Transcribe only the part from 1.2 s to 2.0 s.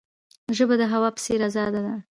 څیر آزاده ده.